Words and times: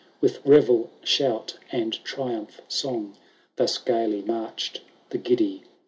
With 0.19 0.43
revel 0.43 0.89
shout, 1.03 1.59
and 1.71 2.03
triumph 2.03 2.59
song. 2.67 3.15
Thus 3.57 3.77
gaily 3.77 4.23
marched 4.23 4.81
the 5.11 5.19
giddy 5.19 5.59
throng. 5.59 5.69